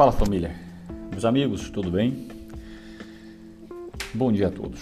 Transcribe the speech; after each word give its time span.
Fala 0.00 0.12
família, 0.12 0.56
meus 1.10 1.26
amigos, 1.26 1.68
tudo 1.68 1.90
bem? 1.90 2.26
Bom 4.14 4.32
dia 4.32 4.46
a 4.46 4.50
todos. 4.50 4.80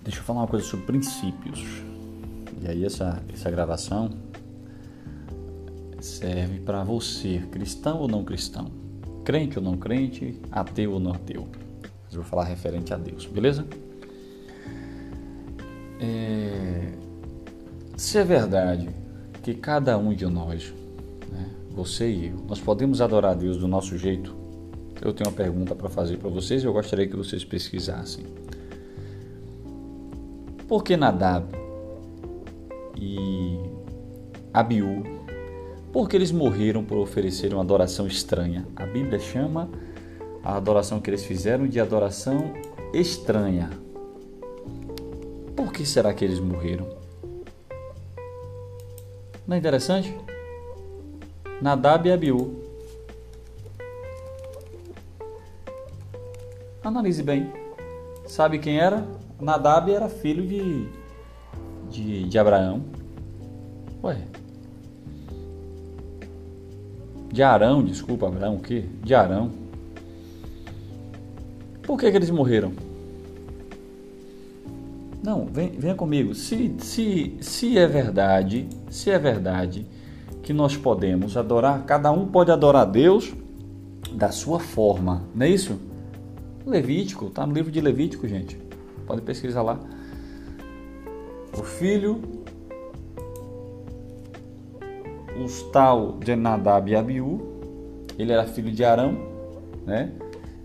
Deixa 0.00 0.20
eu 0.20 0.24
falar 0.24 0.40
uma 0.40 0.46
coisa 0.46 0.64
sobre 0.64 0.86
princípios. 0.86 1.62
E 2.62 2.66
aí 2.66 2.82
essa, 2.82 3.22
essa 3.30 3.50
gravação 3.50 4.08
serve 6.00 6.60
para 6.60 6.82
você, 6.82 7.42
cristão 7.52 7.98
ou 7.98 8.08
não 8.08 8.24
cristão, 8.24 8.72
crente 9.22 9.58
ou 9.58 9.62
não 9.62 9.76
crente, 9.76 10.40
ateu 10.50 10.92
ou 10.92 10.98
não 10.98 11.12
ateu. 11.12 11.46
Mas 12.06 12.14
eu 12.14 12.22
vou 12.22 12.24
falar 12.30 12.44
referente 12.44 12.94
a 12.94 12.96
Deus, 12.96 13.26
beleza? 13.26 13.66
É... 16.00 16.90
Se 17.98 18.16
é 18.16 18.24
verdade 18.24 18.88
que 19.42 19.52
cada 19.52 19.98
um 19.98 20.14
de 20.14 20.24
nós 20.24 20.72
você 21.74 22.08
e 22.08 22.26
eu, 22.28 22.36
nós 22.48 22.60
podemos 22.60 23.00
adorar 23.00 23.32
a 23.32 23.34
Deus 23.34 23.56
do 23.56 23.66
nosso 23.66 23.98
jeito? 23.98 24.34
Eu 25.02 25.12
tenho 25.12 25.28
uma 25.28 25.36
pergunta 25.36 25.74
para 25.74 25.88
fazer 25.88 26.16
para 26.18 26.30
vocês 26.30 26.62
e 26.62 26.66
eu 26.66 26.72
gostaria 26.72 27.06
que 27.06 27.16
vocês 27.16 27.44
pesquisassem. 27.44 28.24
Por 30.68 30.84
que 30.84 30.96
Nadab 30.96 31.46
e 32.96 33.58
Abiú, 34.52 35.02
por 35.92 36.08
que 36.08 36.16
eles 36.16 36.30
morreram 36.30 36.84
por 36.84 36.96
oferecer 36.98 37.52
uma 37.52 37.62
adoração 37.62 38.06
estranha? 38.06 38.66
A 38.76 38.86
Bíblia 38.86 39.18
chama 39.18 39.68
a 40.44 40.56
adoração 40.56 41.00
que 41.00 41.10
eles 41.10 41.24
fizeram 41.24 41.66
de 41.66 41.80
adoração 41.80 42.54
estranha. 42.92 43.70
Por 45.56 45.72
que 45.72 45.84
será 45.84 46.14
que 46.14 46.24
eles 46.24 46.38
morreram? 46.38 46.88
Não 49.46 49.56
é 49.56 49.58
interessante? 49.58 50.14
Nadab 51.64 52.06
e 52.06 52.12
Abiú. 52.12 52.62
Analise 56.84 57.22
bem. 57.22 57.50
Sabe 58.26 58.58
quem 58.58 58.78
era? 58.78 59.02
Nadab 59.40 59.90
era 59.90 60.10
filho 60.10 60.46
de, 60.46 60.86
de, 61.90 62.28
de 62.28 62.38
Abraão. 62.38 62.84
Ué. 64.02 64.18
De 67.32 67.42
Arão, 67.42 67.82
desculpa, 67.82 68.28
Abraão 68.28 68.56
o 68.56 68.60
quê? 68.60 68.84
De 69.02 69.14
Arão. 69.14 69.50
Por 71.82 71.98
que, 71.98 72.10
que 72.10 72.16
eles 72.18 72.28
morreram? 72.28 72.74
Não, 75.22 75.46
vem, 75.46 75.70
venha 75.70 75.94
comigo. 75.94 76.34
Se, 76.34 76.74
se, 76.80 77.38
se 77.40 77.78
é 77.78 77.86
verdade, 77.86 78.68
se 78.90 79.08
é 79.08 79.18
verdade 79.18 79.93
que 80.44 80.52
nós 80.52 80.76
podemos 80.76 81.36
adorar, 81.36 81.84
cada 81.84 82.12
um 82.12 82.26
pode 82.26 82.52
adorar 82.52 82.82
a 82.82 82.84
Deus 82.84 83.34
da 84.12 84.30
sua 84.30 84.60
forma, 84.60 85.24
não 85.34 85.46
é 85.46 85.48
isso? 85.48 85.78
Levítico, 86.66 87.26
está 87.26 87.46
no 87.46 87.52
livro 87.52 87.72
de 87.72 87.80
Levítico, 87.80 88.28
gente. 88.28 88.56
Pode 89.06 89.22
pesquisar 89.22 89.62
lá. 89.62 89.80
O 91.58 91.62
filho, 91.62 92.20
os 95.42 95.62
tal 95.72 96.18
de 96.18 96.36
Nadab 96.36 96.90
e 96.90 96.94
Abiú, 96.94 97.40
ele 98.18 98.32
era 98.32 98.46
filho 98.46 98.70
de 98.70 98.84
Arão, 98.84 99.16
né? 99.86 100.12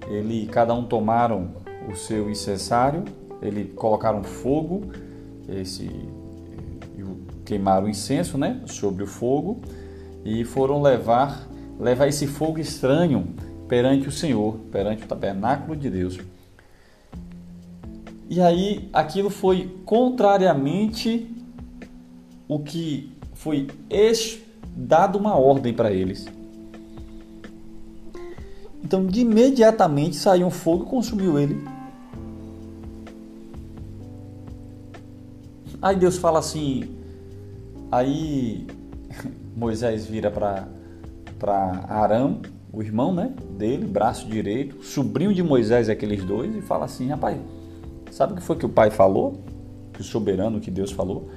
Ele, 0.09 0.45
cada 0.47 0.73
um 0.73 0.83
tomaram 0.83 1.51
o 1.89 1.95
seu 1.95 2.29
incensário, 2.29 3.03
ele 3.41 3.65
colocaram 3.65 4.23
fogo, 4.23 4.91
esse 5.47 5.89
queimaram 7.49 7.89
incenso, 7.89 8.37
né, 8.37 8.61
sobre 8.67 9.03
o 9.03 9.07
fogo 9.07 9.59
e 10.23 10.45
foram 10.45 10.79
levar 10.83 11.49
levar 11.79 12.07
esse 12.07 12.27
fogo 12.27 12.59
estranho 12.59 13.27
perante 13.67 14.07
o 14.07 14.11
Senhor, 14.11 14.57
perante 14.71 15.03
o 15.03 15.07
tabernáculo 15.07 15.75
de 15.75 15.89
Deus. 15.89 16.19
E 18.29 18.39
aí 18.39 18.87
aquilo 18.93 19.31
foi 19.31 19.75
contrariamente 19.85 21.33
o 22.47 22.59
que 22.59 23.11
foi 23.33 23.67
dado 24.75 25.17
uma 25.17 25.35
ordem 25.35 25.73
para 25.73 25.91
eles. 25.91 26.27
Então, 28.83 29.05
de 29.05 29.21
imediatamente 29.21 30.15
saiu 30.15 30.47
um 30.47 30.51
fogo 30.51 30.83
e 30.83 30.87
consumiu 30.87 31.39
ele. 31.39 31.63
Aí 35.81 35.95
Deus 35.95 36.17
fala 36.17 36.39
assim: 36.39 36.98
Aí 37.91 38.67
Moisés 39.55 40.05
vira 40.05 40.29
para 40.31 41.85
Arão, 41.87 42.41
o 42.71 42.83
irmão 42.83 43.13
né, 43.13 43.33
dele, 43.57 43.85
braço 43.85 44.27
direito, 44.27 44.83
sobrinho 44.83 45.33
de 45.33 45.41
Moisés, 45.41 45.89
aqueles 45.89 46.23
dois, 46.23 46.55
e 46.55 46.61
fala 46.61 46.85
assim: 46.85 47.07
rapaz, 47.07 47.37
sabe 48.11 48.33
o 48.33 48.35
que 48.35 48.43
foi 48.43 48.55
que 48.55 48.65
o 48.65 48.69
pai 48.69 48.91
falou? 48.91 49.39
Que 49.93 50.01
o 50.01 50.03
soberano, 50.03 50.59
que 50.59 50.69
Deus 50.69 50.91
falou? 50.91 51.29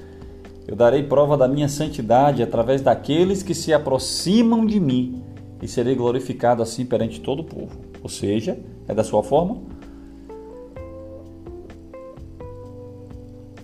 Eu 0.67 0.77
darei 0.77 1.03
prova 1.03 1.37
da 1.37 1.49
minha 1.49 1.69
santidade 1.69 2.43
através 2.43 2.83
daqueles 2.83 3.43
que 3.43 3.55
se 3.55 3.73
aproximam 3.73 4.65
de 4.65 4.79
mim, 4.79 5.23
e 5.61 5.67
serei 5.67 5.95
glorificado 5.95 6.63
assim 6.63 6.85
perante 6.85 7.21
todo 7.21 7.41
o 7.41 7.45
povo. 7.45 7.81
Ou 8.03 8.09
seja, 8.09 8.59
é 8.87 8.95
da 8.95 9.03
sua 9.03 9.23
forma? 9.23 9.59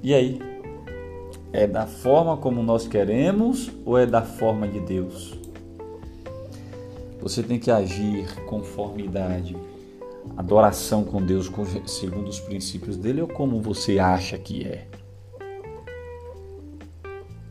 E 0.03 0.15
aí? 0.15 0.48
É 1.53 1.67
da 1.67 1.87
forma 1.87 2.37
como 2.37 2.63
nós 2.63 2.87
queremos 2.87 3.71
ou 3.85 3.97
é 3.97 4.05
da 4.05 4.23
forma 4.23 4.69
de 4.69 4.81
Deus? 4.81 5.39
Você 7.21 7.43
tem 7.43 7.59
que 7.59 7.71
agir 7.71 8.45
conformidade, 8.45 9.57
adoração 10.37 11.03
com 11.03 11.23
Deus 11.23 11.51
segundo 11.87 12.29
os 12.29 12.39
princípios 12.39 12.97
dele 12.97 13.23
ou 13.23 13.29
como 13.29 13.61
você 13.61 13.99
acha 13.99 14.37
que 14.37 14.65
é. 14.65 14.87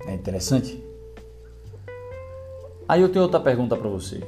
É 0.05 0.13
interessante? 0.13 0.81
Aí 2.87 3.01
eu 3.01 3.09
tenho 3.09 3.23
outra 3.23 3.39
pergunta 3.39 3.75
para 3.75 3.89
você. 3.89 4.21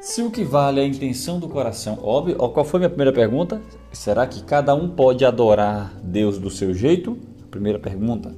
Se 0.00 0.22
o 0.22 0.30
que 0.30 0.44
vale 0.44 0.80
é 0.80 0.84
a 0.84 0.86
intenção 0.86 1.40
do 1.40 1.48
coração, 1.48 1.98
óbvio, 2.02 2.36
qual 2.36 2.64
foi 2.64 2.76
a 2.76 2.80
minha 2.80 2.90
primeira 2.90 3.12
pergunta? 3.12 3.60
Será 3.90 4.26
que 4.26 4.42
cada 4.44 4.74
um 4.74 4.90
pode 4.90 5.24
adorar 5.24 5.98
Deus 6.02 6.38
do 6.38 6.50
seu 6.50 6.74
jeito? 6.74 7.18
Primeira 7.54 7.78
pergunta. 7.78 8.34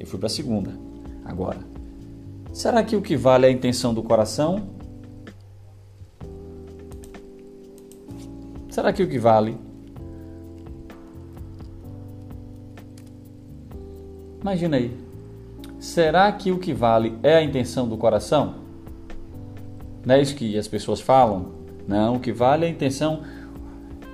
Eu 0.00 0.04
fui 0.04 0.18
para 0.18 0.26
a 0.26 0.28
segunda. 0.28 0.72
Agora, 1.24 1.60
será 2.52 2.82
que 2.82 2.96
o 2.96 3.00
que 3.00 3.16
vale 3.16 3.46
é 3.46 3.48
a 3.48 3.52
intenção 3.52 3.94
do 3.94 4.02
coração? 4.02 4.66
Será 8.68 8.92
que 8.92 9.00
o 9.00 9.08
que 9.08 9.16
vale? 9.16 9.56
Imagina 14.40 14.76
aí. 14.76 14.90
Será 15.78 16.32
que 16.32 16.50
o 16.50 16.58
que 16.58 16.74
vale 16.74 17.16
é 17.22 17.36
a 17.36 17.44
intenção 17.44 17.88
do 17.88 17.96
coração? 17.96 18.56
Não 20.04 20.16
é 20.16 20.20
isso 20.20 20.34
que 20.34 20.58
as 20.58 20.66
pessoas 20.66 21.00
falam? 21.00 21.52
Não, 21.86 22.16
o 22.16 22.18
que 22.18 22.32
vale 22.32 22.64
é 22.64 22.68
a 22.68 22.72
intenção. 22.72 23.22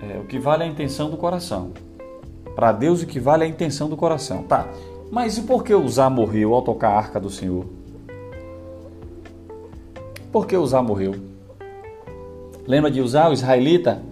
É, 0.03 0.19
o 0.19 0.27
que 0.27 0.39
vale 0.39 0.65
é 0.65 0.67
a 0.67 0.71
intenção 0.71 1.09
do 1.09 1.17
coração. 1.17 1.73
Para 2.59 2.73
Deus, 2.73 3.03
o 3.03 3.07
que 3.07 3.21
vale 3.21 3.45
é 3.45 3.47
a 3.47 3.49
intenção 3.49 3.89
do 3.89 3.97
coração. 3.97 4.43
Tá. 4.43 4.67
Mas 5.13 5.39
e 5.39 5.43
por 5.43 5.63
que 5.63 5.73
Uzá 5.73 6.11
morreu 6.11 6.53
ao 6.55 6.61
tocar 6.61 6.89
a 6.89 6.97
arca 6.97 7.21
do 7.21 7.31
Senhor? 7.31 7.65
Por 10.33 10.45
que 10.45 10.57
Uzá 10.57 10.83
morreu? 10.83 11.15
Lembra 12.67 12.91
de 12.91 13.01
Uzá, 13.01 13.29
o 13.29 13.33
israelita? 13.33 14.03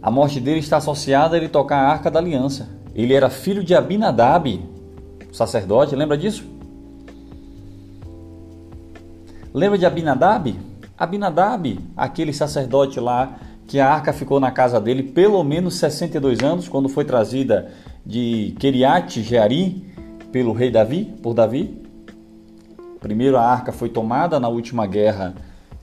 A 0.00 0.10
morte 0.10 0.40
dele 0.40 0.60
está 0.60 0.78
associada 0.78 1.36
a 1.36 1.38
ele 1.38 1.50
tocar 1.50 1.76
a 1.76 1.88
arca 1.90 2.10
da 2.10 2.18
aliança. 2.18 2.70
Ele 2.94 3.12
era 3.12 3.28
filho 3.28 3.62
de 3.62 3.74
Abinadab, 3.74 4.66
sacerdote, 5.30 5.94
lembra 5.94 6.16
disso? 6.16 6.46
Lembra 9.52 9.76
de 9.76 9.84
Abinadab? 9.84 10.58
Abinadab, 10.96 11.78
aquele 11.94 12.32
sacerdote 12.32 12.98
lá 12.98 13.38
que 13.68 13.78
a 13.78 13.86
arca 13.86 14.14
ficou 14.14 14.40
na 14.40 14.50
casa 14.50 14.80
dele 14.80 15.02
pelo 15.02 15.44
menos 15.44 15.74
62 15.74 16.40
anos, 16.40 16.66
quando 16.66 16.88
foi 16.88 17.04
trazida 17.04 17.70
de 18.04 18.54
Keriat 18.58 19.22
Jeari 19.22 19.84
pelo 20.32 20.54
rei 20.54 20.70
Davi, 20.70 21.04
por 21.22 21.34
Davi. 21.34 21.82
Primeiro 22.98 23.36
a 23.36 23.42
arca 23.42 23.70
foi 23.70 23.90
tomada 23.90 24.40
na 24.40 24.48
última 24.48 24.86
guerra 24.86 25.34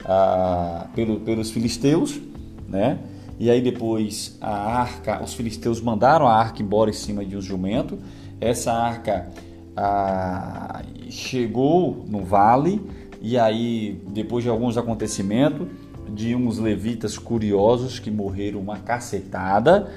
ah, 0.04 0.88
pelo, 0.96 1.20
pelos 1.20 1.52
filisteus, 1.52 2.20
né? 2.68 2.98
E 3.40 3.52
aí 3.52 3.62
depois 3.62 4.36
a 4.42 4.80
arca, 4.80 5.24
os 5.24 5.36
filisteus 5.36 5.80
mandaram 5.80 6.28
a 6.28 6.34
arca 6.34 6.64
embora 6.64 6.90
em 6.90 6.94
cima 6.94 7.24
de 7.24 7.38
um 7.38 7.42
jumento. 7.42 8.00
Essa 8.42 8.74
arca 8.74 9.30
ah, 9.78 10.82
chegou 11.08 12.04
no 12.08 12.24
vale 12.24 12.82
e 13.22 13.38
aí 13.38 14.02
depois 14.08 14.44
de 14.44 14.50
alguns 14.50 14.76
acontecimentos 14.76 15.68
de 16.10 16.36
uns 16.36 16.58
levitas 16.58 17.18
curiosos 17.18 18.00
que 18.00 18.12
morreram 18.12 18.60
uma 18.60 18.78
cacetada. 18.78 19.90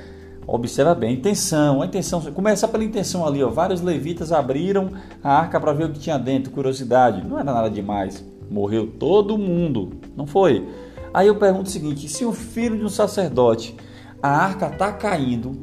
Observa 0.47 0.95
bem, 0.95 1.15
intenção, 1.15 1.83
a 1.83 1.87
intenção, 1.87 2.23
começa 2.33 2.67
pela 2.67 2.83
intenção 2.83 3.27
ali, 3.27 3.43
ó. 3.43 3.51
Vários 3.51 3.83
levitas 3.83 4.33
abriram 4.33 4.91
a 5.23 5.31
arca 5.31 5.61
para 5.61 5.73
ver 5.73 5.85
o 5.85 5.93
que 5.93 5.99
tinha 5.99 6.19
dentro, 6.19 6.51
curiosidade. 6.51 7.27
Não 7.27 7.39
era 7.39 7.53
nada 7.53 7.69
demais. 7.69 8.25
Morreu 8.51 8.87
todo 8.87 9.37
mundo. 9.37 9.93
Não 10.17 10.27
foi? 10.27 10.67
Aí 11.13 11.27
eu 11.27 11.37
pergunto 11.37 11.67
o 11.67 11.71
seguinte: 11.71 12.09
se 12.09 12.25
o 12.25 12.33
filho 12.33 12.79
de 12.79 12.85
um 12.85 12.89
sacerdote, 12.89 13.77
a 14.23 14.31
arca 14.31 14.69
está 14.69 14.93
caindo. 14.93 15.63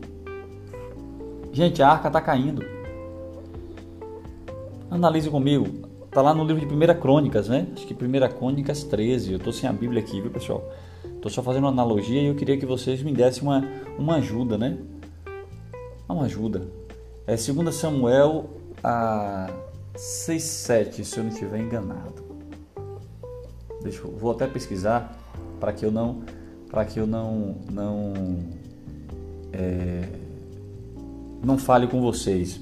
Gente, 1.52 1.82
a 1.82 1.90
arca 1.90 2.08
está 2.08 2.22
caindo. 2.22 2.64
Analise 4.92 5.30
comigo. 5.30 5.85
Está 6.16 6.22
lá 6.22 6.34
no 6.34 6.46
livro 6.46 6.66
de 6.66 6.74
1 6.74 6.98
Crônicas, 7.02 7.50
né? 7.50 7.68
Acho 7.76 7.86
que 7.86 7.94
1 7.94 8.38
Crônicas 8.38 8.86
13. 8.86 9.34
Eu 9.34 9.38
estou 9.38 9.52
sem 9.52 9.68
a 9.68 9.74
Bíblia 9.74 10.02
aqui, 10.02 10.22
viu, 10.22 10.32
pessoal? 10.32 10.64
Estou 11.04 11.30
só 11.30 11.44
fazendo 11.44 11.66
uma 11.66 11.72
analogia 11.72 12.22
e 12.22 12.28
eu 12.28 12.36
queria 12.36 12.58
que 12.58 12.66
vocês 12.66 13.04
me 13.04 13.12
dessem 13.12 13.44
uma, 13.44 13.62
uma 14.00 14.16
ajuda, 14.16 14.58
né? 14.58 14.78
Uma 16.08 16.24
ajuda. 16.24 16.70
É 17.28 17.36
2 17.36 17.76
Samuel 17.76 18.50
a 18.82 19.50
6, 19.98 20.42
7, 20.42 21.04
se 21.04 21.18
eu 21.18 21.26
não 21.26 21.32
estiver 21.32 21.60
enganado. 21.60 22.24
Deixa 23.84 24.00
eu, 24.00 24.12
vou 24.16 24.32
até 24.32 24.48
pesquisar 24.48 25.20
para 25.60 25.74
que 25.74 25.86
eu 25.86 25.92
não 25.92 26.24
para 26.70 26.86
que 26.86 26.98
eu 26.98 27.06
não 27.06 27.58
não 27.70 28.14
é, 29.52 30.08
não 31.44 31.58
fale 31.58 31.88
com 31.88 32.00
vocês. 32.00 32.62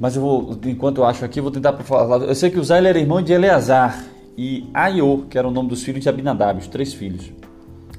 Mas 0.00 0.16
eu 0.16 0.22
vou, 0.22 0.58
enquanto 0.64 0.98
eu 0.98 1.04
acho 1.04 1.22
aqui, 1.26 1.42
vou 1.42 1.50
tentar 1.50 1.74
falar. 1.74 2.22
Eu 2.22 2.34
sei 2.34 2.48
que 2.48 2.60
Zé 2.64 2.82
era 2.82 2.98
irmão 2.98 3.20
de 3.20 3.34
Eleazar 3.34 4.02
e 4.36 4.66
Aiô, 4.72 5.26
que 5.28 5.36
era 5.36 5.46
o 5.46 5.50
nome 5.50 5.68
dos 5.68 5.82
filhos 5.82 6.02
de 6.02 6.08
Abinadab, 6.08 6.58
os 6.58 6.68
três 6.68 6.94
filhos. 6.94 7.30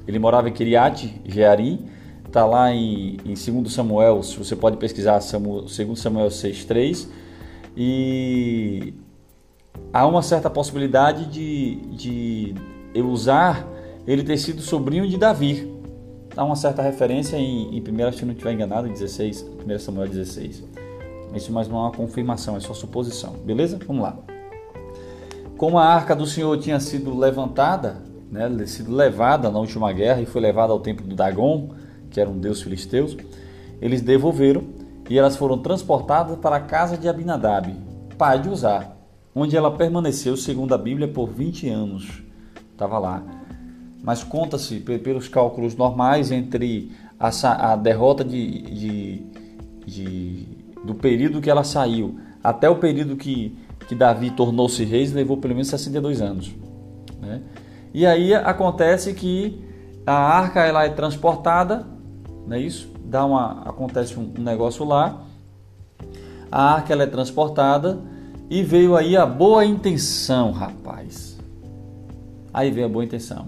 Ele 0.08 0.18
morava 0.18 0.50
em 0.50 0.52
Kiriat, 0.52 1.22
Jeari, 1.24 1.80
está 2.26 2.44
lá 2.44 2.74
em, 2.74 3.18
em 3.24 3.36
2 3.36 3.72
Samuel, 3.72 4.24
se 4.24 4.36
você 4.36 4.56
pode 4.56 4.78
pesquisar, 4.78 5.20
2 5.20 6.00
Samuel 6.00 6.30
6,3, 6.30 7.08
e 7.78 8.96
há 9.94 10.08
uma 10.08 10.24
certa 10.24 10.50
possibilidade 10.50 11.26
de, 11.28 11.76
de 11.96 12.56
eu 12.96 13.08
usar 13.10 13.68
ele 14.08 14.24
ter 14.24 14.38
sido 14.38 14.60
sobrinho 14.64 15.08
de 15.08 15.18
Davi. 15.18 15.72
Há 16.36 16.44
uma 16.44 16.56
certa 16.56 16.82
referência 16.82 17.38
em, 17.38 17.78
em 17.78 17.80
1, 17.80 18.12
se 18.14 18.26
não 18.26 18.32
estiver 18.32 18.54
enganado, 18.54 18.88
em 18.88 18.92
16, 18.92 19.46
1 19.68 19.80
Samuel 19.80 20.08
16. 20.08 20.81
Isso 21.34 21.52
mais 21.52 21.68
não 21.68 21.78
é 21.78 21.82
uma 21.82 21.92
confirmação, 21.92 22.56
é 22.56 22.60
só 22.60 22.74
suposição. 22.74 23.34
Beleza? 23.46 23.80
Vamos 23.88 24.04
lá. 24.04 24.18
Como 25.58 25.78
a 25.78 25.86
arca 25.86 26.16
do 26.16 26.26
Senhor 26.26 26.58
tinha 26.58 26.80
sido 26.80 27.18
levantada, 27.18 27.98
né, 28.32 28.50
sido 28.66 28.94
levada 28.94 29.50
na 29.50 29.60
última 29.60 29.92
guerra 29.94 30.22
e 30.22 30.26
foi 30.26 30.42
levada 30.42 30.74
ao 30.74 30.80
templo 30.80 31.06
do 31.06 31.16
Dagon, 31.16 31.70
que 32.10 32.20
era 32.20 32.30
um 32.30 32.38
deus 32.38 32.62
filisteus, 32.62 33.16
eles 33.82 34.02
devolveram 34.02 34.64
e 35.10 35.18
elas 35.18 35.36
foram 35.36 35.58
transportadas 35.58 36.38
para 36.38 36.56
a 36.56 36.60
casa 36.60 36.98
de 36.98 37.08
Abinadab, 37.08 37.76
pai 38.18 38.40
de 38.40 38.50
Uzá, 38.50 38.92
onde 39.36 39.56
ela 39.56 39.72
permaneceu, 39.72 40.38
segundo 40.38 40.74
a 40.74 40.78
Bíblia, 40.78 41.08
por 41.08 41.30
20 41.30 41.70
anos. 41.70 42.24
Estava 42.72 42.98
lá. 42.98 43.24
Mas 44.04 44.24
conta-se, 44.24 44.80
pelos 44.80 45.28
cálculos 45.28 45.76
normais, 45.76 46.32
entre 46.32 46.92
a, 47.20 47.74
a 47.74 47.76
derrota 47.76 48.24
de, 48.24 48.62
de, 48.62 49.26
de, 49.86 50.46
do 50.84 50.96
período 50.96 51.42
que 51.42 51.50
ela 51.50 51.64
saiu 51.64 52.20
até 52.44 52.70
o 52.70 52.76
período 52.76 53.16
que, 53.16 53.58
que 53.88 53.96
Davi 53.96 54.32
tornou-se 54.32 54.84
rei, 54.84 55.06
levou 55.08 55.38
pelo 55.38 55.54
menos 55.54 55.70
62 55.70 56.22
anos. 56.22 56.52
Né? 57.22 57.42
E 57.94 58.06
aí 58.06 58.34
acontece 58.34 59.14
que 59.14 59.64
a 60.06 60.14
arca 60.14 60.62
ela 60.62 60.84
é 60.86 60.90
transportada, 60.90 61.86
não 62.48 62.56
é 62.56 62.60
isso? 62.60 62.90
Dá 63.06 63.26
uma, 63.26 63.62
acontece 63.64 64.18
um 64.18 64.34
negócio 64.38 64.86
lá, 64.86 65.24
a 66.52 66.74
arca 66.74 66.94
ela 66.94 67.04
é 67.04 67.08
transportada 67.08 68.00
e 68.50 68.64
veio 68.64 68.96
aí 68.96 69.16
a 69.16 69.26
boa 69.26 69.64
intenção, 69.64 70.52
rapaz. 70.52 71.38
Aí 72.54 72.72
veio 72.72 72.88
a 72.88 72.90
boa 72.90 73.06
intenção. 73.06 73.48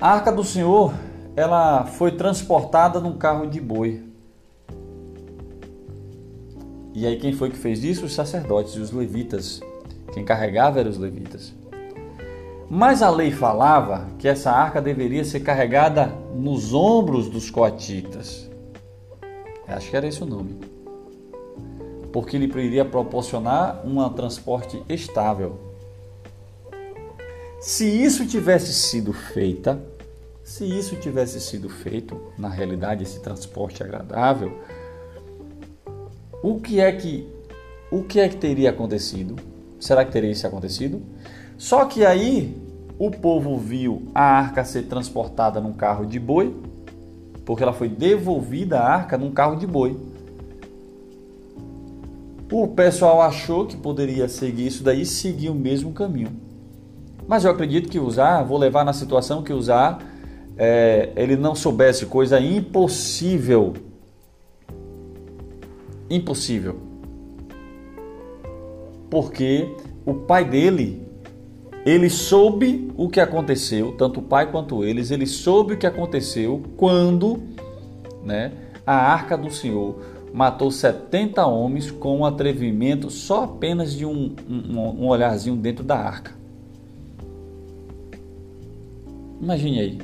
A 0.00 0.14
arca 0.14 0.32
do 0.32 0.42
Senhor, 0.42 0.92
ela 1.36 1.84
foi 1.84 2.12
transportada 2.12 3.00
num 3.00 3.16
carro 3.16 3.46
de 3.46 3.60
boi. 3.60 4.09
E 6.94 7.06
aí 7.06 7.16
quem 7.18 7.32
foi 7.32 7.50
que 7.50 7.56
fez 7.56 7.84
isso? 7.84 8.06
Os 8.06 8.12
sacerdotes 8.12 8.74
e 8.74 8.80
os 8.80 8.90
levitas. 8.90 9.60
Quem 10.12 10.24
carregava 10.24 10.80
eram 10.80 10.90
os 10.90 10.98
levitas. 10.98 11.52
Mas 12.68 13.02
a 13.02 13.10
lei 13.10 13.30
falava 13.30 14.08
que 14.18 14.28
essa 14.28 14.50
arca 14.50 14.80
deveria 14.80 15.24
ser 15.24 15.40
carregada 15.40 16.06
nos 16.34 16.72
ombros 16.72 17.28
dos 17.28 17.50
coatitas. 17.50 18.48
Acho 19.66 19.90
que 19.90 19.96
era 19.96 20.06
esse 20.06 20.22
o 20.22 20.26
nome 20.26 20.58
porque 22.12 22.36
ele 22.36 22.46
iria 22.60 22.84
proporcionar 22.84 23.86
um 23.86 24.06
transporte 24.10 24.82
estável. 24.88 25.58
Se 27.60 27.84
isso 27.84 28.26
tivesse 28.26 28.72
sido 28.72 29.12
feita, 29.12 29.80
se 30.42 30.64
isso 30.64 30.96
tivesse 30.96 31.40
sido 31.40 31.68
feito, 31.68 32.20
na 32.38 32.48
realidade 32.48 33.02
esse 33.02 33.20
transporte 33.20 33.82
agradável, 33.82 34.58
o 36.42 36.60
que 36.60 36.80
é 36.80 36.90
que 36.92 37.28
o 37.90 38.02
que 38.04 38.20
é 38.20 38.28
que 38.28 38.36
teria 38.36 38.70
acontecido? 38.70 39.36
Será 39.78 40.04
que 40.04 40.12
teria 40.12 40.30
isso 40.30 40.46
acontecido? 40.46 41.02
Só 41.58 41.84
que 41.84 42.04
aí 42.04 42.56
o 42.98 43.10
povo 43.10 43.56
viu 43.58 44.02
a 44.14 44.22
arca 44.22 44.64
ser 44.64 44.82
transportada 44.82 45.60
num 45.60 45.72
carro 45.72 46.06
de 46.06 46.20
boi, 46.20 46.54
porque 47.44 47.62
ela 47.62 47.72
foi 47.72 47.88
devolvida 47.88 48.78
a 48.78 48.88
arca 48.88 49.18
num 49.18 49.32
carro 49.32 49.56
de 49.56 49.66
boi. 49.66 49.98
O 52.52 52.68
pessoal 52.68 53.22
achou 53.22 53.66
que 53.66 53.76
poderia 53.76 54.28
seguir 54.28 54.66
isso 54.66 54.84
daí 54.84 55.04
seguir 55.04 55.48
o 55.48 55.54
mesmo 55.54 55.92
caminho. 55.92 56.30
Mas 57.26 57.44
eu 57.44 57.50
acredito 57.50 57.88
que 57.88 57.98
usar, 57.98 58.42
vou 58.42 58.58
levar 58.58 58.84
na 58.84 58.92
situação 58.92 59.42
que 59.42 59.52
usar, 59.52 60.02
é, 60.56 61.10
ele 61.16 61.36
não 61.36 61.54
soubesse 61.54 62.06
coisa 62.06 62.40
impossível. 62.40 63.74
Impossível. 66.10 66.76
Porque 69.08 69.74
o 70.04 70.14
pai 70.14 70.44
dele, 70.44 71.06
ele 71.86 72.10
soube 72.10 72.92
o 72.96 73.08
que 73.08 73.20
aconteceu, 73.20 73.92
tanto 73.92 74.20
o 74.20 74.22
pai 74.22 74.50
quanto 74.50 74.84
eles, 74.84 75.10
ele 75.10 75.26
soube 75.26 75.74
o 75.74 75.78
que 75.78 75.86
aconteceu 75.86 76.62
quando 76.76 77.40
né, 78.24 78.52
a 78.86 78.94
arca 78.94 79.36
do 79.36 79.50
Senhor 79.50 79.96
matou 80.32 80.70
70 80.70 81.44
homens 81.46 81.90
com 81.90 82.18
um 82.18 82.24
atrevimento 82.24 83.10
só 83.10 83.44
apenas 83.44 83.92
de 83.92 84.04
um, 84.04 84.34
um, 84.48 85.04
um 85.04 85.08
olharzinho 85.08 85.56
dentro 85.56 85.84
da 85.84 85.96
arca. 85.96 86.32
Imagine 89.40 89.80
aí. 89.80 89.98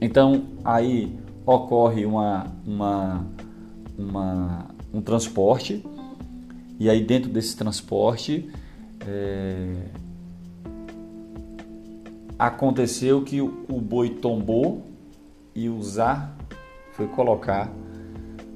Então 0.00 0.44
aí 0.64 1.12
ocorre 1.44 2.04
uma, 2.04 2.46
uma, 2.66 3.26
uma, 3.98 4.66
um 4.92 5.00
transporte 5.00 5.84
e 6.78 6.90
aí 6.90 7.02
dentro 7.02 7.30
desse 7.30 7.56
transporte 7.56 8.50
é, 9.06 9.74
aconteceu 12.38 13.22
que 13.22 13.40
o, 13.40 13.64
o 13.68 13.80
boi 13.80 14.10
tombou 14.10 14.82
e 15.54 15.68
o 15.68 15.82
Zá 15.82 16.30
foi 16.92 17.06
colocar 17.06 17.72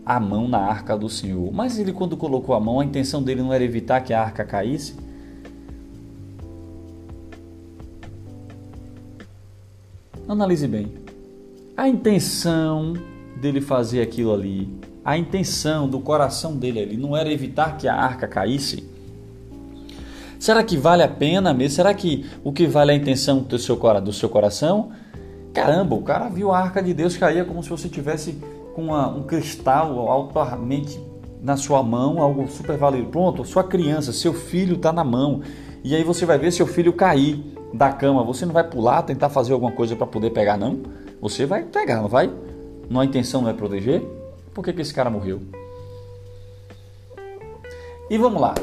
a 0.05 0.19
mão 0.19 0.49
na 0.49 0.59
arca 0.59 0.97
do 0.97 1.09
Senhor. 1.09 1.53
Mas 1.53 1.79
ele, 1.79 1.93
quando 1.93 2.17
colocou 2.17 2.55
a 2.55 2.61
mão, 2.61 2.81
a 2.81 2.85
intenção 2.85 3.23
dele 3.23 3.43
não 3.43 3.53
era 3.53 3.63
evitar 3.63 4.01
que 4.01 4.13
a 4.13 4.21
arca 4.21 4.45
caísse? 4.45 4.97
Analise 10.29 10.67
bem. 10.67 10.93
A 11.77 11.89
intenção 11.89 12.95
dele 13.41 13.61
fazer 13.61 14.03
aquilo 14.03 14.33
ali, 14.33 14.69
a 15.05 15.17
intenção 15.17 15.89
do 15.89 16.01
coração 16.01 16.57
dele 16.57 16.81
ali, 16.81 16.97
não 16.97 17.17
era 17.17 17.33
evitar 17.33 17.77
que 17.77 17.89
a 17.89 17.95
arca 17.95 18.29
caísse? 18.29 18.89
Será 20.39 20.63
que 20.63 20.77
vale 20.77 21.03
a 21.03 21.09
pena 21.09 21.53
mesmo? 21.53 21.77
Será 21.77 21.93
que 21.93 22.25
o 22.43 22.53
que 22.53 22.67
vale 22.67 22.93
é 22.93 22.95
a 22.95 22.97
intenção 22.97 23.41
do 23.41 23.59
seu, 23.59 23.77
do 24.01 24.13
seu 24.13 24.29
coração? 24.29 24.91
Caramba, 25.53 25.95
o 25.95 26.03
cara 26.03 26.29
viu 26.29 26.51
a 26.51 26.59
arca 26.59 26.83
de 26.83 26.95
Deus 26.95 27.17
cair 27.17 27.45
como 27.47 27.63
se 27.63 27.69
você 27.69 27.89
tivesse 27.89 28.39
com 28.75 28.85
uma, 28.85 29.09
um 29.09 29.23
cristal 29.23 30.09
altamente 30.09 31.01
na 31.43 31.57
sua 31.57 31.83
mão, 31.83 32.23
algo 32.23 32.49
super 32.49 32.77
valioso. 32.77 33.09
Pronto, 33.09 33.45
sua 33.45 33.65
criança, 33.65 34.13
seu 34.13 34.33
filho 34.33 34.77
está 34.77 34.93
na 34.93 35.05
mão. 35.05 35.43
E 35.83 35.95
aí 35.95 36.05
você 36.05 36.25
vai 36.25 36.39
ver 36.39 36.53
seu 36.53 36.67
filho 36.67 36.93
cair 36.93 37.43
da 37.75 37.93
cama. 37.93 38.25
Você 38.25 38.47
não 38.47 38.53
vai 38.53 38.65
pular, 38.65 39.03
tentar 39.03 39.29
fazer 39.29 39.53
alguma 39.53 39.73
coisa 39.73 39.97
para 39.97 40.07
poder 40.07 40.31
pegar, 40.31 40.57
não. 40.57 40.81
Você 41.21 41.45
vai 41.45 41.65
pegar, 41.65 42.01
não 42.01 42.09
vai? 42.09 42.31
Não 42.89 43.01
a 43.01 43.05
intenção 43.05 43.43
não 43.43 43.51
é 43.51 43.53
proteger? 43.53 44.20
Por 44.55 44.65
que, 44.65 44.73
que 44.73 44.83
esse 44.83 44.93
cara 44.93 45.11
morreu? 45.11 45.41
E 48.09 48.19
vamos 48.19 48.41
lá. 48.41 48.55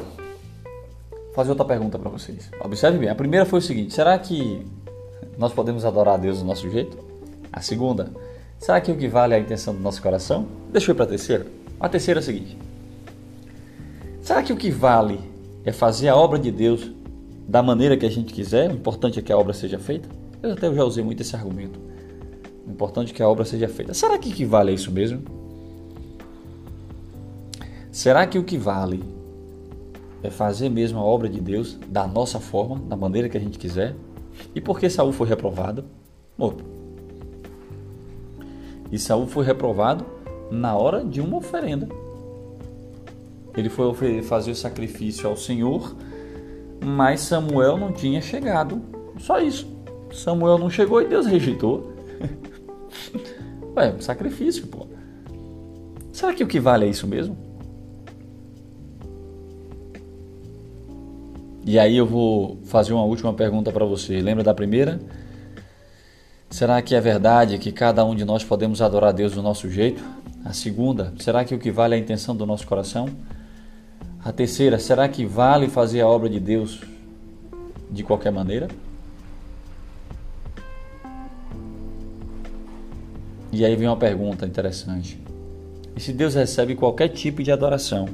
Fazer 1.34 1.52
outra 1.52 1.66
pergunta 1.66 1.98
para 1.98 2.10
vocês. 2.10 2.50
Observe 2.64 2.98
bem. 2.98 3.10
A 3.10 3.16
primeira 3.16 3.46
foi 3.46 3.60
o 3.60 3.62
seguinte: 3.62 3.94
será 3.94 4.18
que 4.18 4.66
nós 5.38 5.54
podemos 5.54 5.86
adorar 5.86 6.16
a 6.16 6.18
Deus 6.18 6.40
do 6.40 6.46
nosso 6.46 6.70
jeito? 6.70 6.98
A 7.52 7.62
segunda, 7.62 8.12
Será 8.60 8.82
que 8.82 8.92
o 8.92 8.98
que 8.98 9.08
vale 9.08 9.34
é 9.34 9.38
a 9.38 9.40
intenção 9.40 9.74
do 9.74 9.80
nosso 9.80 10.02
coração? 10.02 10.48
Deixa 10.72 10.90
eu 10.92 10.94
ir 10.94 10.98
para 10.98 11.06
a 11.06 11.10
terceira. 11.10 11.46
A 11.80 11.88
terceira 11.88 12.20
é 12.20 12.22
a 12.22 12.24
seguinte: 12.24 12.58
Será 14.22 14.42
que 14.42 14.52
o 14.52 14.58
que 14.58 14.72
vale 14.72 15.20
é 15.64 15.72
fazer 15.72 16.10
a 16.10 16.16
obra 16.16 16.40
de 16.40 16.52
Deus 16.52 16.92
da 17.48 17.62
maneira 17.62 17.96
que 17.96 18.06
a 18.06 18.10
gente 18.10 18.34
quiser? 18.34 18.70
O 18.70 18.74
importante 18.74 19.20
é 19.20 19.22
que 19.22 19.32
a 19.32 19.38
obra 19.38 19.54
seja 19.54 19.78
feita? 19.78 20.10
Eu 20.42 20.54
até 20.54 20.74
já 20.74 20.84
usei 20.84 21.04
muito 21.04 21.22
esse 21.22 21.36
argumento. 21.36 21.80
O 22.68 22.72
importante 22.72 23.14
é 23.14 23.16
que 23.16 23.24
a 23.24 23.30
obra 23.30 23.46
seja 23.46 23.68
feita. 23.68 23.94
Será 23.94 24.18
que 24.18 24.30
o 24.30 24.34
que 24.34 24.44
vale 24.44 24.72
é 24.72 24.74
isso 24.74 24.92
mesmo? 24.92 25.22
Será 27.98 28.28
que 28.28 28.38
o 28.38 28.44
que 28.44 28.60
vale 28.60 29.04
é 30.22 30.30
fazer 30.30 30.70
mesmo 30.70 31.00
a 31.00 31.04
obra 31.04 31.28
de 31.28 31.42
Deus 31.42 31.80
da 31.88 32.06
nossa 32.06 32.40
forma, 32.40 32.78
da 32.88 32.96
maneira 32.96 33.28
que 33.28 33.36
a 33.36 33.40
gente 33.40 33.58
quiser? 33.58 33.96
E 34.54 34.62
por 34.62 34.80
que 34.80 34.88
Saul 34.88 35.12
foi 35.12 35.28
reprovado? 35.28 35.84
Morto. 36.38 36.64
E 38.92 39.00
Saul 39.00 39.26
foi 39.26 39.44
reprovado 39.44 40.06
na 40.52 40.78
hora 40.78 41.04
de 41.04 41.20
uma 41.20 41.38
oferenda. 41.38 41.90
Ele 43.56 43.68
foi 43.68 44.22
fazer 44.22 44.52
o 44.52 44.56
sacrifício 44.56 45.28
ao 45.28 45.36
Senhor, 45.36 45.96
mas 46.86 47.22
Samuel 47.22 47.78
não 47.78 47.92
tinha 47.92 48.22
chegado. 48.22 48.80
Só 49.18 49.40
isso. 49.40 49.68
Samuel 50.14 50.60
não 50.60 50.70
chegou 50.70 51.02
e 51.02 51.08
Deus 51.08 51.26
rejeitou. 51.26 51.94
Ué, 53.76 53.96
sacrifício, 54.00 54.68
pô. 54.68 54.86
Será 56.14 56.32
que 56.36 56.44
o 56.44 56.48
que 56.48 56.60
vale 56.60 56.86
é 56.86 56.90
isso 56.90 57.08
mesmo? 57.08 57.47
E 61.68 61.78
aí 61.78 61.98
eu 61.98 62.06
vou 62.06 62.58
fazer 62.64 62.94
uma 62.94 63.04
última 63.04 63.34
pergunta 63.34 63.74
para 63.74 63.84
você. 63.84 64.22
Lembra 64.22 64.42
da 64.42 64.54
primeira? 64.54 65.02
Será 66.50 66.82
que 66.82 66.96
é 66.96 67.02
verdade 67.02 67.58
que 67.58 67.74
cada 67.74 68.06
um 68.06 68.16
de 68.16 68.24
nós 68.24 68.42
podemos 68.42 68.82
adorar 68.82 69.10
a 69.10 69.12
Deus 69.12 69.34
do 69.34 69.42
nosso 69.42 69.70
jeito? 69.70 70.02
A 70.46 70.54
segunda, 70.54 71.14
será 71.20 71.44
que 71.44 71.54
o 71.54 71.60
que 71.60 71.70
vale 71.70 71.94
é 71.94 71.98
a 71.98 72.00
intenção 72.00 72.34
do 72.34 72.46
nosso 72.46 72.66
coração? 72.66 73.10
A 74.24 74.32
terceira, 74.32 74.80
será 74.80 75.10
que 75.10 75.26
vale 75.26 75.68
fazer 75.68 76.00
a 76.00 76.08
obra 76.08 76.30
de 76.30 76.40
Deus 76.40 76.80
de 77.92 78.02
qualquer 78.02 78.32
maneira? 78.32 78.70
E 83.52 83.66
aí 83.66 83.76
vem 83.76 83.90
uma 83.90 83.98
pergunta 83.98 84.46
interessante. 84.46 85.20
E 85.98 86.00
se 86.00 86.14
Deus 86.14 86.34
recebe 86.34 86.76
qualquer 86.76 87.10
tipo 87.10 87.44
de 87.44 87.52
adoração, 87.52 88.08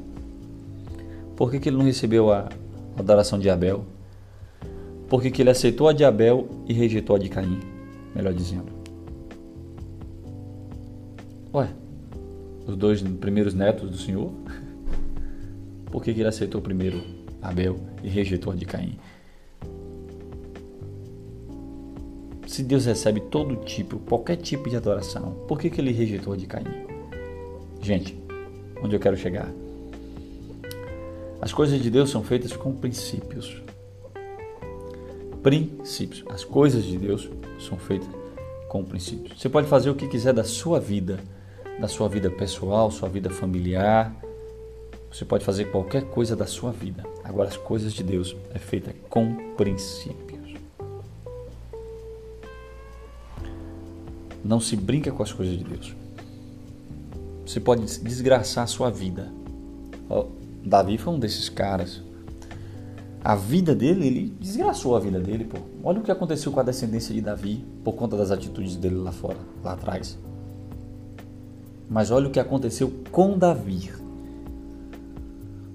por 1.36 1.52
que, 1.52 1.60
que 1.60 1.70
ele 1.70 1.78
não 1.78 1.86
recebeu 1.86 2.32
a 2.32 2.50
adoração 2.98 3.40
de 3.40 3.50
Abel? 3.50 3.86
Por 5.08 5.22
que, 5.22 5.30
que 5.30 5.42
ele 5.42 5.50
aceitou 5.50 5.88
a 5.88 5.94
de 5.94 6.04
Abel 6.04 6.50
e 6.68 6.74
rejeitou 6.74 7.16
a 7.16 7.20
de 7.20 7.30
Caim? 7.30 7.60
Melhor 8.16 8.34
dizendo. 8.34 8.72
Ué, 11.54 11.70
os 12.66 12.76
dois 12.76 13.02
primeiros 13.02 13.54
netos 13.54 13.90
do 13.90 13.98
Senhor? 13.98 14.32
Por 15.92 16.04
que, 16.04 16.12
que 16.12 16.22
ele 16.22 16.30
aceitou 16.30 16.60
primeiro 16.60 17.04
Abel 17.40 17.78
e 18.04 18.10
rejeitou 18.10 18.52
a 18.52 18.56
de 18.56 18.66
Caim? 18.66 18.98
Se 22.48 22.64
Deus 22.64 22.86
recebe 22.86 23.20
todo 23.20 23.56
tipo, 23.58 24.00
qualquer 24.00 24.38
tipo 24.38 24.70
de 24.70 24.76
adoração, 24.76 25.44
por 25.48 25.60
que, 25.60 25.70
que 25.70 25.82
ele 25.82 25.92
rejeitou 25.92 26.34
a 26.34 26.38
de 26.38 26.48
Caim? 26.48 26.66
Gente, 27.82 28.18
onde 28.84 28.96
eu 28.96 29.00
quero 29.00 29.18
chegar? 29.18 29.52
As 31.42 31.52
coisas 31.52 31.82
de 31.82 31.90
Deus 31.90 32.10
são 32.10 32.24
feitas 32.24 32.56
com 32.56 32.74
princípios. 32.74 33.62
Princípios. 35.42 36.24
As 36.30 36.44
coisas 36.44 36.84
de 36.84 36.98
Deus 36.98 37.30
são 37.60 37.78
feitas 37.78 38.10
com 38.70 38.84
princípios. 38.84 39.40
Você 39.40 39.50
pode 39.50 39.68
fazer 39.68 39.90
o 39.90 39.96
que 39.96 40.08
quiser 40.08 40.34
da 40.34 40.44
sua 40.44 40.80
vida, 40.80 41.20
da 41.80 41.88
sua 41.88 42.08
vida 42.08 42.30
pessoal, 42.30 42.90
sua 42.90 43.10
vida 43.10 43.30
familiar, 43.30 44.16
você 45.14 45.24
pode 45.24 45.46
fazer 45.46 45.66
qualquer 45.66 46.06
coisa 46.06 46.36
da 46.36 46.48
sua 46.48 46.72
vida. 46.72 47.04
Agora, 47.24 47.48
as 47.48 47.56
coisas 47.56 47.94
de 47.94 48.04
Deus 48.04 48.36
é 48.52 48.58
feita 48.58 48.96
com 49.12 49.54
princípios. 49.56 50.56
Não 54.44 54.60
se 54.60 54.76
brinca 54.76 55.12
com 55.12 55.22
as 55.22 55.32
coisas 55.32 55.56
de 55.56 55.64
Deus. 55.64 55.96
Você 57.46 57.60
pode 57.60 57.84
desgraçar 58.00 58.64
a 58.64 58.68
sua 58.68 58.90
vida. 58.90 59.32
Davi 60.66 60.98
foi 60.98 61.14
um 61.14 61.20
desses 61.20 61.50
caras. 61.50 62.02
A 63.24 63.36
vida 63.36 63.74
dele, 63.74 64.08
ele 64.08 64.36
desgraçou 64.40 64.96
a 64.96 65.00
vida 65.00 65.20
dele, 65.20 65.46
pô. 65.46 65.58
Olha 65.84 66.00
o 66.00 66.04
que 66.04 66.12
aconteceu 66.12 66.52
com 66.52 66.60
a 66.60 66.64
descendência 66.64 67.14
de 67.14 67.22
Davi 67.22 67.64
por 67.84 67.94
conta 67.94 68.18
das 68.18 68.32
atitudes 68.32 68.76
dele 68.76 68.96
lá 68.96 69.12
fora, 69.12 69.40
lá 69.64 69.74
atrás. 69.74 70.18
Mas 71.90 72.12
olha 72.12 72.28
o 72.28 72.32
que 72.32 72.40
aconteceu 72.40 72.92
com 73.12 73.38
Davi 73.38 73.92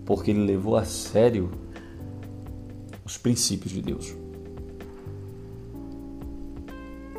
porque 0.08 0.30
ele 0.30 0.42
levou 0.42 0.74
a 0.74 0.86
sério 0.86 1.50
os 3.04 3.18
princípios 3.18 3.70
de 3.70 3.82
Deus. 3.82 4.16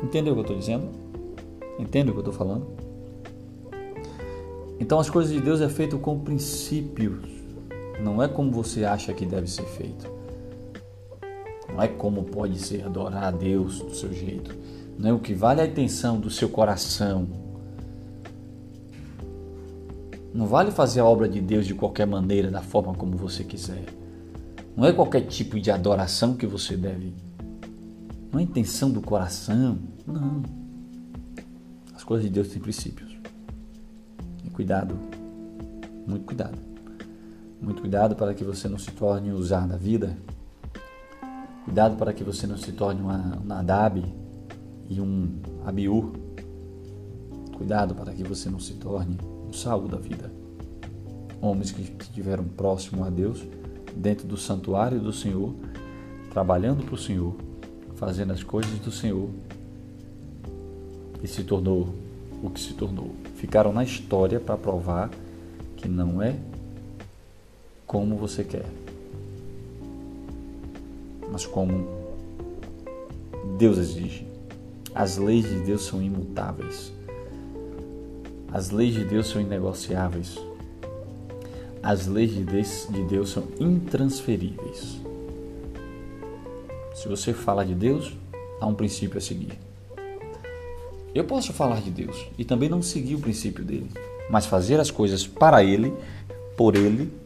Entendeu 0.02 0.32
o 0.32 0.34
que 0.34 0.40
eu 0.40 0.42
estou 0.42 0.58
dizendo? 0.58 0.88
Entende 1.78 2.10
o 2.10 2.14
que 2.14 2.18
eu 2.18 2.22
estou 2.22 2.34
falando? 2.34 2.66
Então 4.80 4.98
as 4.98 5.08
coisas 5.08 5.32
de 5.32 5.40
Deus 5.40 5.60
é 5.60 5.68
feito 5.68 6.00
com 6.00 6.18
princípios, 6.18 7.30
não 8.02 8.22
é 8.22 8.28
como 8.28 8.50
você 8.50 8.84
acha 8.84 9.12
que 9.12 9.26
deve 9.26 9.48
ser 9.48 9.64
feito. 9.64 10.10
Não 11.68 11.82
é 11.82 11.88
como 11.88 12.24
pode 12.24 12.58
ser 12.58 12.84
adorar 12.84 13.24
a 13.24 13.30
Deus 13.30 13.80
do 13.80 13.94
seu 13.94 14.12
jeito. 14.12 14.54
Não 14.98 15.10
é 15.10 15.12
o 15.12 15.18
que 15.18 15.34
vale 15.34 15.60
a 15.60 15.66
intenção 15.66 16.18
do 16.18 16.30
seu 16.30 16.48
coração 16.48 17.28
não 20.32 20.46
vale 20.46 20.70
fazer 20.70 21.00
a 21.00 21.04
obra 21.04 21.28
de 21.28 21.40
Deus 21.40 21.66
de 21.66 21.74
qualquer 21.74 22.06
maneira, 22.06 22.50
da 22.50 22.62
forma 22.62 22.94
como 22.94 23.16
você 23.16 23.42
quiser. 23.42 23.84
Não 24.76 24.86
é 24.86 24.92
qualquer 24.92 25.22
tipo 25.22 25.58
de 25.58 25.70
adoração 25.70 26.34
que 26.34 26.46
você 26.46 26.76
deve. 26.76 27.12
Não 28.32 28.38
é 28.38 28.42
intenção 28.44 28.90
do 28.90 29.00
coração. 29.00 29.78
Não. 30.06 30.42
As 31.94 32.04
coisas 32.04 32.24
de 32.24 32.32
Deus 32.32 32.48
têm 32.48 32.62
princípios. 32.62 33.10
E 34.44 34.50
cuidado. 34.50 34.96
Muito 36.06 36.24
cuidado. 36.24 36.69
Muito 37.60 37.80
cuidado 37.82 38.16
para 38.16 38.32
que 38.34 38.42
você 38.42 38.68
não 38.68 38.78
se 38.78 38.90
torne 38.90 39.32
usar 39.32 39.66
da 39.66 39.76
vida. 39.76 40.16
Cuidado 41.64 41.96
para 41.96 42.12
que 42.12 42.24
você 42.24 42.46
não 42.46 42.56
se 42.56 42.72
torne 42.72 43.00
uma, 43.00 43.38
um 43.38 43.44
Nadab 43.44 44.02
e 44.88 45.00
um 45.00 45.40
Abiú. 45.64 46.12
Cuidado 47.56 47.94
para 47.94 48.12
que 48.12 48.24
você 48.24 48.48
não 48.48 48.58
se 48.58 48.74
torne 48.74 49.18
Saul 49.52 49.88
da 49.88 49.98
vida. 49.98 50.32
Homens 51.40 51.70
que 51.70 51.82
estiveram 52.00 52.44
próximo 52.44 53.04
a 53.04 53.10
Deus, 53.10 53.46
dentro 53.94 54.26
do 54.26 54.36
santuário 54.36 55.00
do 55.00 55.12
Senhor, 55.12 55.54
trabalhando 56.30 56.84
para 56.84 56.94
o 56.94 56.98
Senhor, 56.98 57.34
fazendo 57.96 58.32
as 58.32 58.42
coisas 58.42 58.78
do 58.80 58.90
Senhor, 58.90 59.28
e 61.22 61.28
se 61.28 61.44
tornou 61.44 61.94
o 62.42 62.50
que 62.50 62.60
se 62.60 62.74
tornou. 62.74 63.10
Ficaram 63.36 63.72
na 63.72 63.84
história 63.84 64.40
para 64.40 64.56
provar 64.56 65.10
que 65.76 65.88
não 65.88 66.22
é 66.22 66.36
como 67.90 68.14
você 68.14 68.44
quer, 68.44 68.66
mas 71.28 71.44
como 71.44 71.88
Deus 73.58 73.78
exige. 73.78 74.28
As 74.94 75.16
leis 75.16 75.44
de 75.44 75.58
Deus 75.62 75.86
são 75.86 76.00
imutáveis. 76.00 76.92
As 78.52 78.70
leis 78.70 78.94
de 78.94 79.02
Deus 79.02 79.26
são 79.26 79.40
inegociáveis. 79.40 80.38
As 81.82 82.06
leis 82.06 82.30
de 82.30 82.44
Deus 83.08 83.30
são 83.30 83.42
intransferíveis. 83.58 85.00
Se 86.94 87.08
você 87.08 87.32
fala 87.32 87.66
de 87.66 87.74
Deus, 87.74 88.12
há 88.60 88.68
um 88.68 88.74
princípio 88.74 89.18
a 89.18 89.20
seguir. 89.20 89.58
Eu 91.12 91.24
posso 91.24 91.52
falar 91.52 91.80
de 91.80 91.90
Deus 91.90 92.24
e 92.38 92.44
também 92.44 92.68
não 92.68 92.82
seguir 92.82 93.16
o 93.16 93.20
princípio 93.20 93.64
dele, 93.64 93.90
mas 94.30 94.46
fazer 94.46 94.78
as 94.78 94.92
coisas 94.92 95.26
para 95.26 95.64
ele, 95.64 95.92
por 96.56 96.76
ele, 96.76 97.18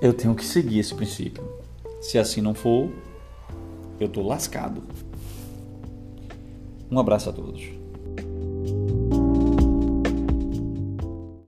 eu 0.00 0.14
tenho 0.14 0.34
que 0.34 0.44
seguir 0.44 0.78
esse 0.78 0.94
princípio. 0.94 1.42
Se 2.00 2.18
assim 2.18 2.40
não 2.40 2.54
for, 2.54 2.90
eu 3.98 4.06
estou 4.06 4.26
lascado. 4.26 4.82
Um 6.90 6.98
abraço 6.98 7.28
a 7.28 7.32
todos. 7.32 7.79